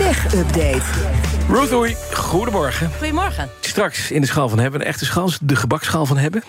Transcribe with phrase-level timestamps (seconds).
[0.00, 0.82] Tech Update.
[1.48, 2.90] Ruth Oei, goedemorgen.
[2.98, 3.50] Goedemorgen.
[3.60, 6.42] Straks in de schaal van hebben, een echte schaal, de gebakschaal van hebben.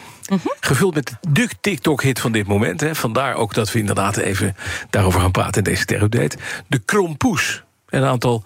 [0.60, 2.82] Gevuld met de TikTok-hit van dit moment.
[2.82, 2.96] Hè.
[2.96, 4.56] Vandaar ook dat we inderdaad even
[4.90, 6.38] daarover gaan praten in deze Tech-update.
[6.68, 7.64] De krompoes.
[7.90, 8.44] Een aantal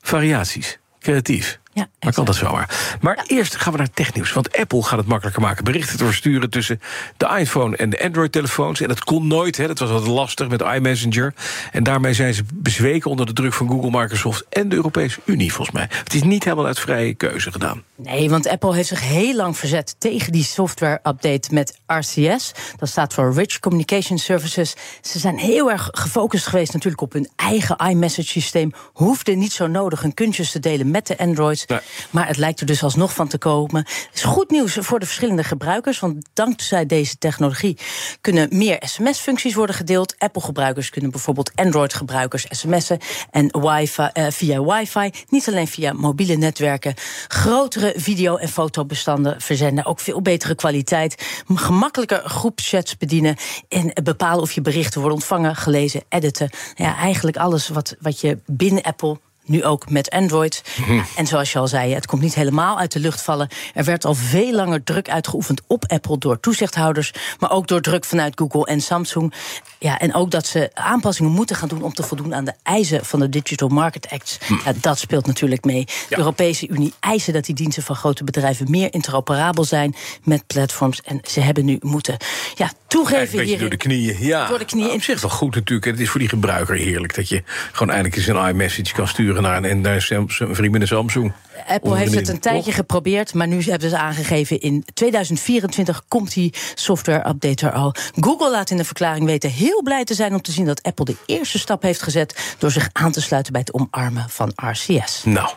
[0.00, 0.78] variaties.
[1.00, 1.58] Creatief.
[1.78, 2.96] Ja, maar kan dat zomaar.
[3.00, 4.32] Maar eerst gaan we naar technieuws.
[4.32, 5.64] Want Apple gaat het makkelijker maken.
[5.64, 6.80] Berichten te versturen tussen
[7.16, 8.80] de iPhone en de Android-telefoons.
[8.80, 9.66] En dat kon nooit, hè.
[9.66, 11.34] dat was wat lastig met iMessenger.
[11.72, 14.46] En daarmee zijn ze bezweken onder de druk van Google, Microsoft...
[14.48, 15.86] en de Europese Unie, volgens mij.
[15.90, 17.82] Het is niet helemaal uit vrije keuze gedaan.
[17.96, 22.52] Nee, want Apple heeft zich heel lang verzet tegen die software-update met RCS.
[22.76, 24.74] Dat staat voor Rich Communication Services.
[25.00, 28.72] Ze zijn heel erg gefocust geweest natuurlijk op hun eigen iMessage-systeem.
[28.92, 31.66] Hoefde niet zo nodig hun kuntjes te delen met de Androids.
[32.10, 33.80] Maar het lijkt er dus alsnog van te komen.
[33.86, 35.98] Het is goed nieuws voor de verschillende gebruikers.
[35.98, 37.78] Want dankzij deze technologie
[38.20, 40.14] kunnen meer sms-functies worden gedeeld.
[40.18, 42.98] Apple-gebruikers kunnen bijvoorbeeld Android-gebruikers sms'en.
[43.30, 46.94] En wifi, eh, via wifi, niet alleen via mobiele netwerken.
[47.28, 49.84] Grotere video- en fotobestanden verzenden.
[49.84, 51.42] Ook veel betere kwaliteit.
[51.54, 53.36] Gemakkelijker groepschats bedienen.
[53.68, 56.50] En bepalen of je berichten worden ontvangen, gelezen, editen.
[56.74, 60.62] Ja, eigenlijk alles wat, wat je binnen Apple nu ook met Android.
[60.88, 63.48] Ja, en zoals je al zei, het komt niet helemaal uit de lucht vallen.
[63.74, 68.04] Er werd al veel langer druk uitgeoefend op Apple door toezichthouders, maar ook door druk
[68.04, 69.34] vanuit Google en Samsung.
[69.78, 73.04] Ja, en ook dat ze aanpassingen moeten gaan doen om te voldoen aan de eisen
[73.04, 74.38] van de Digital Market Act.
[74.64, 75.84] Ja, dat speelt natuurlijk mee.
[76.08, 81.02] De Europese Unie eisen dat die diensten van grote bedrijven meer interoperabel zijn met platforms.
[81.02, 82.16] En ze hebben nu moeten
[82.54, 83.58] ja, toegeven hierin.
[83.58, 84.46] door de knieën, ja.
[84.46, 84.90] Door de knieën.
[84.90, 85.86] Op zich wel goed natuurlijk.
[85.86, 89.08] En het is voor die gebruiker heerlijk dat je gewoon eindelijk eens een iMessage kan
[89.08, 91.32] sturen naar en daar Sam- een vriend met een Samsung.
[91.66, 96.54] Apple heeft het een tijdje geprobeerd, maar nu hebben ze aangegeven in 2024 komt die
[96.74, 97.94] software update er al.
[98.20, 101.04] Google laat in de verklaring weten heel blij te zijn om te zien dat Apple
[101.04, 105.22] de eerste stap heeft gezet door zich aan te sluiten bij het omarmen van RCS.
[105.24, 105.48] Nou,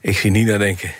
[0.00, 0.92] ik zie niet naar denken.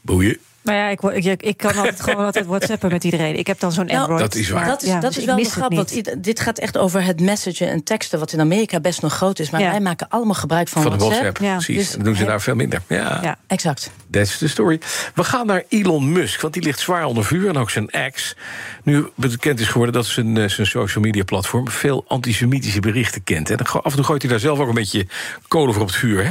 [0.00, 0.38] Boeien.
[0.62, 3.38] Maar ja, ik, ik, ik kan altijd gewoon altijd whatsappen met iedereen.
[3.38, 4.20] Ik heb dan zo'n Nou, Android.
[4.20, 4.66] Dat is waar.
[4.66, 7.04] Dat is, Ja, dat dus is wel de het grap, want dit gaat echt over
[7.04, 9.50] het messagen en teksten, wat in Amerika best nog groot is.
[9.50, 9.70] Maar Ja.
[9.70, 11.22] wij maken allemaal gebruik van, Van de WhatsApp.
[11.22, 11.54] WhatsApp, Ja.
[11.64, 11.90] precies.
[11.90, 12.82] Dus- doen ze daar veel minder.
[12.88, 13.38] Ja, Ja.
[13.46, 13.90] Exact.
[14.10, 14.80] that's the story.
[15.14, 17.48] We gaan naar Elon Musk, want die ligt zwaar onder vuur.
[17.48, 18.36] En ook zijn ex.
[18.82, 21.68] Nu bekend is geworden dat zijn, eh, zijn social media platform...
[21.68, 23.50] veel antisemitische berichten kent.
[23.50, 25.06] En af en toe gooit hij daar zelf ook een beetje
[25.48, 26.30] kolen voor op het vuur, hè?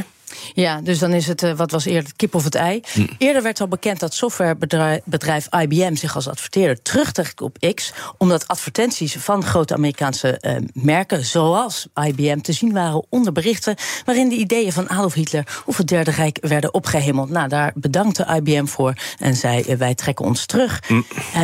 [0.54, 2.82] Ja, dus dan is het, eh, wat was eerder, het kip of het ei.
[2.94, 3.08] Hm.
[3.18, 7.94] Eerder werd al bekend dat softwarebedrijf bedrijf IBM zich als adverteerder terugtrekt op X.
[8.18, 13.76] Omdat advertenties van grote Amerikaanse eh, merken, zoals IBM, te zien waren onder berichten.
[14.06, 17.30] waarin de ideeën van Adolf Hitler of het Derde Rijk werden opgehemeld.
[17.30, 20.84] Nou, daar bedankte IBM voor en zei: eh, wij trekken ons terug.
[20.88, 21.02] Hm.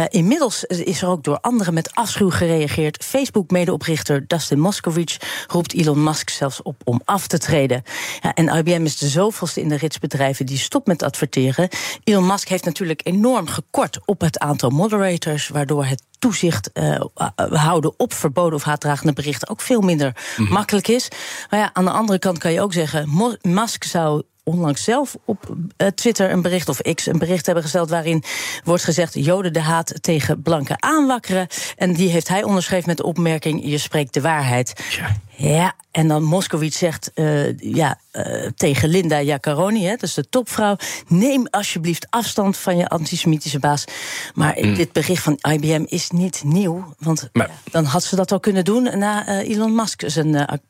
[0.09, 3.03] Inmiddels is er ook door anderen met afschuw gereageerd.
[3.03, 7.83] Facebook-medeoprichter Dustin Moskovich roept Elon Musk zelfs op om af te treden.
[8.21, 11.69] Ja, en IBM is de zoveelste in de rits bedrijven die stopt met adverteren.
[12.03, 17.01] Elon Musk heeft natuurlijk enorm gekort op het aantal moderators, waardoor het toezicht eh,
[17.35, 21.07] houden op verboden of haatdragende berichten ook veel minder makkelijk is.
[21.49, 23.09] Maar ja, aan de andere kant kan je ook zeggen,
[23.41, 27.89] Musk zou onlangs zelf op eh, Twitter een bericht of X een bericht hebben gesteld
[27.89, 28.23] waarin
[28.63, 31.47] wordt gezegd Joden de haat tegen blanken aanwakkeren.
[31.75, 34.73] En die heeft hij onderschreven met de opmerking: je spreekt de waarheid.
[34.89, 35.15] Tja.
[35.35, 40.75] Ja, en dan Moskowitz zegt eh, ja, eh, tegen Linda Jaccaroni, hè, dus de topvrouw...
[41.07, 43.85] neem alsjeblieft afstand van je antisemitische baas.
[44.33, 46.93] Maar dit bericht van IBM is niet nieuw.
[46.99, 50.61] Want Maar- ja, dan had ze dat al kunnen doen na eh, Elon Musk zijn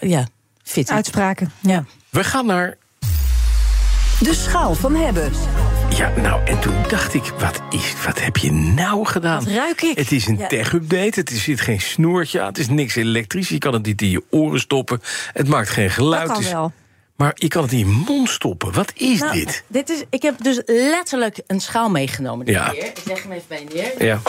[0.00, 0.26] ja,
[0.62, 0.90] fit.
[0.90, 1.52] Uitspraken.
[1.60, 1.84] Ja.
[2.10, 2.76] We gaan naar
[4.22, 5.32] De schaal van hebben.
[5.96, 9.44] Ja, nou, en toen dacht ik, wat, is, wat heb je nou gedaan?
[9.44, 9.96] Wat ruik ik?
[9.98, 10.46] Het is een Ja.
[10.46, 13.48] tech-update, het is, zit geen snoertje aan, het is niks elektrisch.
[13.48, 15.00] Je kan het niet in je oren stoppen,
[15.32, 16.28] het maakt geen geluid.
[16.28, 16.72] Dat kan wel.
[17.16, 18.72] Maar je kan het in je mond stoppen.
[18.72, 19.64] Wat is Nou, dit?
[19.66, 22.46] dit is, ik heb dus letterlijk een schaal meegenomen.
[22.46, 22.68] dit Ja.
[22.68, 22.84] keer.
[22.84, 24.06] Ik leg hem even bij je neer.
[24.06, 24.20] Ja.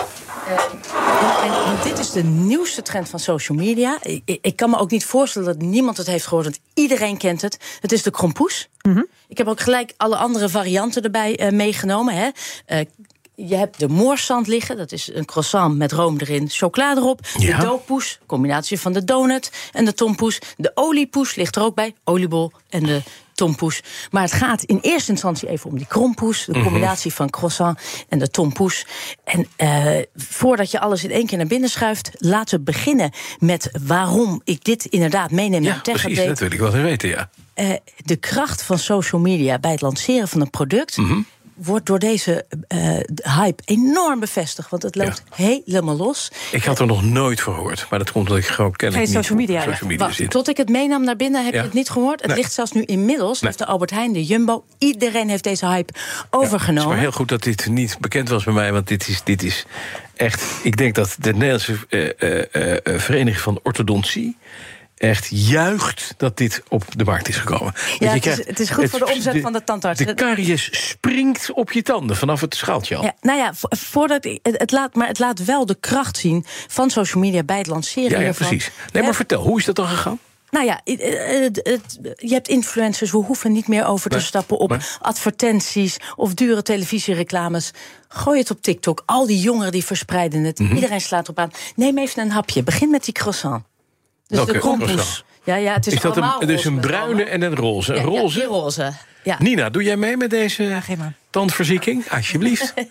[0.48, 3.98] En, en dit is de nieuwste trend van social media.
[4.02, 7.42] Ik, ik- kan me ook niet voorstellen dat niemand het heeft gehoord, want iedereen kent
[7.42, 7.58] het.
[7.82, 8.70] Het is de krompoes.
[9.34, 12.14] Ik heb ook gelijk alle andere varianten erbij eh, meegenomen.
[12.16, 12.30] Hè.
[12.66, 12.80] Eh,
[13.36, 17.20] je hebt de moorsand liggen, dat is een croissant met room erin, chocola erop.
[17.38, 17.58] Ja.
[17.58, 20.40] De dooppoes, combinatie van de donut en de tompoes.
[20.58, 23.02] De oliepoes ligt er ook bij, oliebol en de
[23.34, 23.82] tompoes.
[24.12, 26.46] Maar het gaat in eerste instantie even om die krompoes.
[26.46, 28.86] De combinatie van croissant en de tompoes.
[29.24, 32.12] En eh, voordat je alles in één keer naar binnen schuift...
[32.18, 36.60] laten we beginnen met waarom ik dit inderdaad meeneem Ja, naar Tech precies, wil ik
[36.60, 37.30] wel weten, ja.
[37.54, 40.98] Eh, de kracht van social media bij het lanceren van een product.
[40.98, 41.22] Mhm.
[41.64, 42.80] Wordt door deze eh,
[43.40, 44.70] hype enorm bevestigd.
[44.70, 46.32] Want het loopt helemaal los.
[46.52, 49.16] Ik had er nog nooit voor gehoord, maar dat komt omdat ik gewoon kennelijk Geen
[49.16, 51.60] niet social media, social media Wacht, tot ik het meenam naar binnen heb Ja.
[51.60, 52.20] je het niet gehoord.
[52.20, 52.38] Het Nee.
[52.38, 53.42] ligt zelfs nu inmiddels.
[53.42, 53.52] Nee.
[53.52, 54.64] Heeft de Albert Heijn, de Jumbo.
[54.78, 56.90] Iedereen heeft deze hype Het is overgenomen.
[56.90, 59.66] maar heel goed dat dit niet bekend was bij mij, want dit is, dit is
[60.16, 60.44] echt.
[60.64, 64.38] Ik denk dat de Nederlandse eh, eh, Vereniging van Orthodontie
[64.98, 67.74] echt juicht dat dit op de markt is gekomen.
[68.00, 70.00] Ja, het is- het is goed voor de omzet van de tandarts.
[70.00, 73.04] De karies springt op je tanden vanaf het schaaltje al.
[73.04, 76.46] Ja, nou ja, vo- voordat het, het laat, maar het laat wel de kracht zien
[76.68, 78.20] van social media bij het lanceren.
[78.20, 78.72] Ja, ja, precies.
[78.92, 80.20] Nee, maar vertel, hoe is dat dan gegaan?
[80.50, 84.58] Nou ja, het- het- je hebt influencers, we hoeven niet meer over te Nee, stappen
[84.58, 84.80] op nee.
[85.02, 87.72] advertenties of dure televisiereclames.
[88.08, 89.04] Gooi het op TikTok.
[89.06, 90.60] Al die jongeren die verspreiden het.
[90.60, 90.76] Mhm.
[90.76, 91.52] Iedereen slaat op aan.
[91.76, 92.64] Neem even een hapje.
[92.64, 93.64] Begin met die croissant.
[94.34, 94.88] Dus Welke de krompoes.
[94.92, 95.24] croissant?
[95.44, 97.94] Ja, ja, het is, Is dat een, dus roze een met bruine en een roze?
[97.94, 98.40] Een Ja, ja, roze?
[98.40, 98.94] die roze.
[99.24, 99.36] Ja.
[99.40, 101.14] Nina, doe jij mee met deze geef maar.
[101.30, 102.10] tandverzieking?
[102.12, 102.74] Alsjeblieft.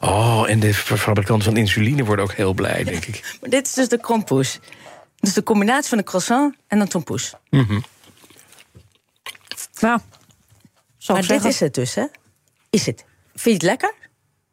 [0.00, 3.20] Oh, en de fabrikanten van insuline worden ook heel blij, denk ik.
[3.40, 4.58] Maar dit is dus de krompoes.
[5.20, 7.34] Dus de combinatie van een croissant en een tompoes.
[7.50, 7.68] Nou,
[9.80, 9.98] zou
[11.06, 11.48] Maar dit zeggen.
[11.50, 12.04] is het dus, hè?
[12.70, 13.04] Is het.
[13.34, 13.94] Vind je het lekker?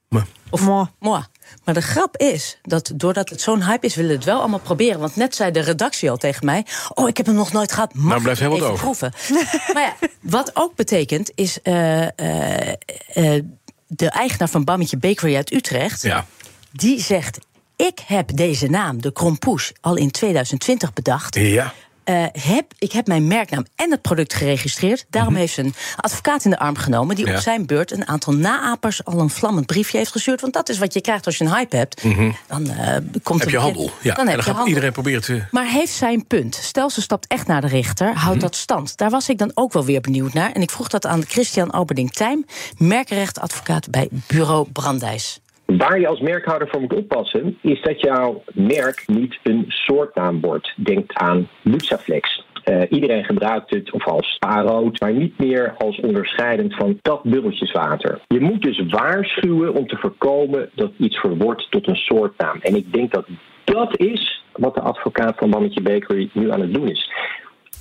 [0.09, 0.61] Maar, Of
[0.99, 1.23] Moi.
[1.63, 4.59] Maar de grap is dat doordat het zo'n hype is, willen we het wel allemaal
[4.59, 4.99] proberen.
[4.99, 7.93] Want net zei de redactie al tegen mij: Oh, ik heb hem nog nooit gehad.
[7.93, 8.83] Mag Nou, blijft heel wat over.
[8.83, 9.13] proeven?
[9.73, 12.73] maar ja, wat ook betekent, is eh, eh,
[13.13, 13.43] eh,
[13.87, 16.01] de eigenaar van Bammetje Bakery uit Utrecht.
[16.01, 16.25] ja.
[16.71, 17.39] Die zegt:
[17.75, 21.35] Ik heb deze naam, de Krompoes, al in 2020 bedacht.
[21.35, 21.73] Ja.
[22.03, 25.05] Eh, heb, ik heb mijn merknaam en het product geregistreerd.
[25.09, 27.15] Daarom heeft ze een advocaat in de arm genomen...
[27.15, 27.33] die Mhm.
[27.33, 27.39] Ja.
[27.39, 30.41] op zijn beurt een aantal naapers al een vlammend briefje heeft gestuurd.
[30.41, 32.03] Want dat is wat je krijgt als je een hype hebt.
[32.47, 33.91] Dan eh, komt Heb je handel?
[34.01, 34.13] Ja.
[34.15, 34.67] Dan heb dan je handel.
[34.67, 35.43] iedereen proberen te.
[35.51, 36.55] Maar heeft zijn punt.
[36.55, 38.07] Stel, ze stapt echt naar de rechter.
[38.07, 38.17] Mhm.
[38.17, 38.97] Houdt dat stand?
[38.97, 40.51] Daar was ik dan ook wel weer benieuwd naar.
[40.51, 42.45] En ik vroeg dat aan Christian Alberding-Tijm...
[42.77, 45.39] merkenrechtadvocaat bij Bureau Brandijs.
[45.65, 50.73] Waar je als merkhouder voor moet oppassen, is dat jouw merk niet een soortnaam wordt.
[50.75, 52.45] Denk aan Luxaflex.
[52.63, 58.21] Eh, iedereen gebruikt het of als spaarrood, maar niet meer als onderscheidend van dat bubbeltjeswater.
[58.27, 62.59] Je moet dus waarschuwen om te voorkomen dat iets verwordt tot een soortnaam.
[62.61, 63.25] En ik denk dat
[63.63, 67.11] dat is wat de advocaat van Mannetje Bakery nu aan het doen is.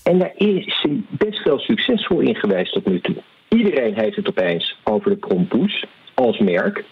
[0.05, 3.17] En daar is hij best wel succesvol in geweest tot nu toe.
[3.49, 6.85] Iedereen heeft het opeens over de krompoes als merk.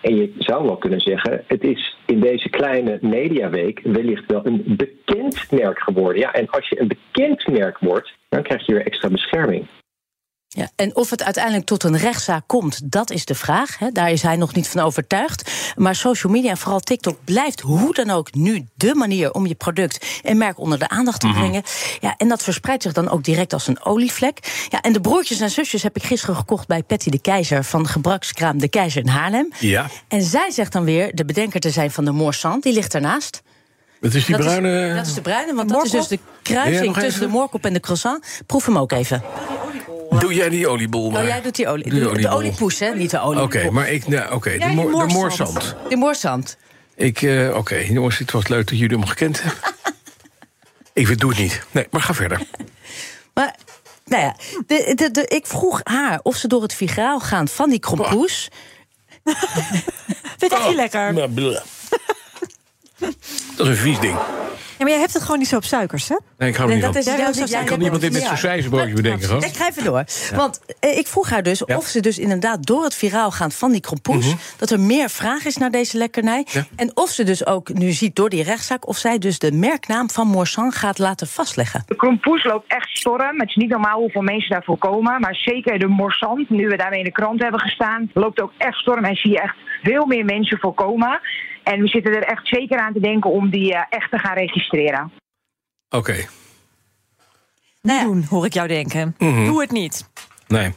[0.00, 4.62] En je zou wel kunnen zeggen, het is in deze kleine mediaweek wellicht wel een
[4.66, 6.20] bekend merk geworden.
[6.20, 9.66] Ja, en als je een bekend merk wordt, dan krijg je weer extra bescherming.
[10.58, 13.78] Ja, en of het uiteindelijk tot een rechtszaak komt, dat is de vraag.
[13.78, 13.92] Hè.
[13.92, 15.50] Daar is hij nog niet van overtuigd.
[15.76, 19.54] Maar social media en vooral TikTok blijft hoe dan ook nu de manier om je
[19.54, 21.62] product en merk onder de aandacht te brengen.
[22.00, 24.66] Ja, en dat verspreidt zich dan ook direct als een olievlek.
[24.68, 27.88] Ja, en de broertjes en zusjes heb ik gisteren gekocht bij Patty de Keizer van
[27.88, 29.52] gebruikskraam De Keizer in Haarlem.
[29.58, 29.86] Ja.
[30.08, 33.42] En zij zegt dan weer de bedenker te zijn van de Morsant, die ligt ernaast.
[34.00, 34.88] Dat is die dat, bruine.
[34.88, 37.20] is, dat is de bruine, want dat is dus de kruising tussen even.
[37.20, 38.24] de moorkop en de croissant.
[38.46, 39.22] Proef hem ook even.
[40.18, 41.22] Doe jij die oliebol maar.
[41.22, 41.84] Oh, jij doet die olie.
[41.90, 42.32] Doe de, de oliebol.
[42.36, 42.94] oliepoes, hè?
[42.94, 43.42] Niet de olie.
[43.42, 44.08] Oké, maar ik.
[44.08, 44.74] Nou, Oké, de, de
[45.06, 45.74] moorzand.
[45.88, 46.56] De moorzand.
[46.94, 47.22] Ik.
[47.22, 49.60] eh, Oké, jongens, het was leuk dat jullie hem gekend hebben.
[50.92, 51.62] ik weet- doe het niet.
[51.70, 52.40] Nee, maar ga verder.
[53.34, 53.54] Maar,
[54.04, 57.70] nou ja, de, de, de, ik vroeg haar of ze door het vigraal gaan van
[57.70, 58.48] die krompoes.
[59.28, 59.36] Vind
[60.38, 61.12] je het echt niet lekker?
[61.14, 61.34] Nou.
[63.56, 64.16] Dat is een vies ding.
[64.78, 66.16] Ja, maar jij hebt het gewoon niet zo op suikers, hè?
[66.38, 67.14] Nee, ik hou er En niet dat van.
[67.44, 68.26] is jij kan hebt niemand dit met ja.
[68.28, 69.44] sausijzenbroodje bedenken, hoor.
[69.44, 70.04] Ik ga even door.
[70.34, 71.76] Want eh, ik vroeg haar dus Ja.
[71.76, 74.34] of ze dus inderdaad door het viraal gaan van die krompoes...
[74.56, 76.46] dat er meer vraag is naar deze lekkernij.
[76.50, 76.64] Ja.
[76.76, 78.88] En of ze dus ook nu ziet door die rechtszaak...
[78.88, 81.82] of zij dus de merknaam van Morsan gaat laten vastleggen.
[81.86, 83.40] De krompoes loopt echt storm.
[83.40, 85.20] Het is niet normaal hoeveel mensen daarvoor komen.
[85.20, 88.76] Maar zeker de morsant, nu we daarmee in de krant hebben gestaan, loopt ook echt
[88.76, 89.04] storm.
[89.04, 91.20] En zie je echt veel meer mensen voorkomen.
[91.72, 94.34] En we zitten er echt zeker aan te denken om die eh, echt te gaan
[94.36, 95.12] registreren.
[95.90, 96.26] Oké, Niet
[97.82, 98.04] Nou ja.
[98.04, 99.14] doen, hoor ik jou denken.
[99.18, 99.44] Mhm.
[99.44, 100.10] Doe het niet.
[100.48, 100.72] nee.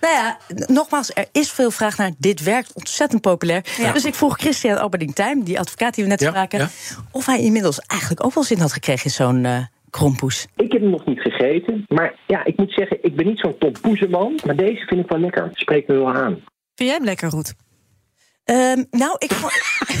[0.00, 2.10] Nou ja, nogmaals, er is veel vraag naar.
[2.18, 3.62] Dit werkt ontzettend populair.
[3.92, 6.58] Dus ik vroeg Christian Alberding-Tijm, die advocaat die we net Ja, spraken...
[6.58, 6.68] ja.
[7.10, 10.46] of hij inmiddels eigenlijk ook wel zin had gekregen in zo'n eh krompoes.
[10.56, 13.58] Ik heb hem nog niet gegeten, maar ja, ik moet zeggen, ik ben niet zo'n
[13.58, 14.38] tompoezenman.
[14.46, 15.50] Maar deze vind ik wel lekker.
[15.52, 16.32] Spreekt me wel aan.
[16.74, 17.54] Vind jij hem lekker goed?
[18.48, 19.30] Ehm, nou, ik...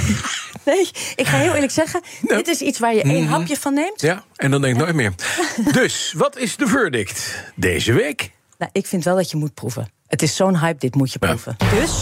[0.64, 2.00] nee, ik ga heel eerlijk zeggen...
[2.20, 4.00] dit is iets waar je één hapje van neemt.
[4.00, 5.12] Ja, en dan denk ik nooit meer.
[5.82, 8.30] dus, wat is de verdict deze week?
[8.58, 9.90] Nou, ik vind wel dat je moet proeven.
[10.06, 11.56] Het is zo'n hype, dit moet je proeven.
[11.80, 11.92] Dus?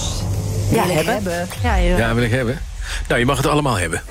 [0.70, 1.48] Ja, Wil ik hebben.
[1.62, 2.60] Ja, je- Ja, wil ik hebben.
[3.08, 4.02] Nou, je mag het allemaal hebben.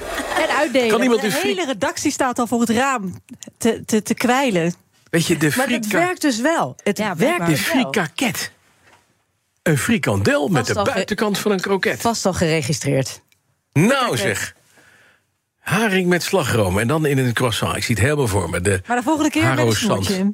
[0.49, 0.89] En uitdelen.
[0.89, 3.21] Kan iemand de een friek- hele redactie staat al voor het raam
[3.57, 4.73] te, te, te kwijlen.
[5.09, 6.75] Weet je, de Maar het werkt dus wel.
[6.83, 7.81] Het Ja, werkt de dus wel.
[7.81, 8.51] frikaket.
[9.65, 12.01] Een frikandel met de buitenkant van een kroket.
[12.01, 13.21] Vast al geregistreerd.
[13.73, 14.55] Nou zeg.
[15.59, 17.75] Haring met slagroom en dan in een croissant.
[17.75, 18.61] Ik zie het helemaal voor me.
[18.61, 20.05] De Maar de volgende keer met een Sans.
[20.07, 20.33] snoertje.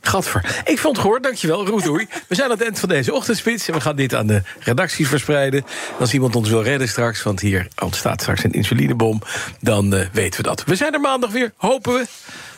[0.00, 0.62] Gadver.
[0.64, 1.66] Ik vond het gehoord, dankjewel.
[1.66, 2.06] Roedoei.
[2.28, 3.68] We zijn aan het eind van deze ochtendspits.
[3.68, 5.64] En we gaan dit aan de redacties verspreiden.
[5.98, 9.22] Als iemand ons wil redden straks, want hier ontstaat straks een insulinebom...
[9.60, 10.64] dan eh, weten we dat.
[10.64, 12.06] We zijn er maandag weer, hopen we.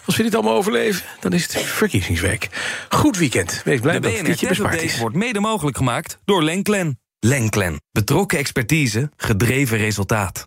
[0.08, 2.48] Als we dit allemaal overleven, dan is het verkiezingsweek.
[2.88, 3.62] Goed weekend.
[3.64, 4.98] Wees blij dat frietje Tech bespaard is.
[4.98, 7.00] wordt mede mogelijk gemaakt door Lenklen.
[7.18, 7.80] Lenklen.
[7.92, 10.46] Betrokken expertise, gedreven resultaat.